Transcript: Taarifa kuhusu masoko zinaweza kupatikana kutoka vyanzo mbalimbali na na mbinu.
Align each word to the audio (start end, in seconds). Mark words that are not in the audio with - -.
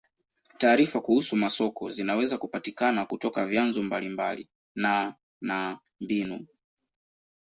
Taarifa 0.57 1.01
kuhusu 1.01 1.35
masoko 1.35 1.89
zinaweza 1.91 2.37
kupatikana 2.37 3.05
kutoka 3.05 3.45
vyanzo 3.45 3.83
mbalimbali 3.83 4.49
na 4.75 5.15
na 5.41 5.79
mbinu. 5.99 6.47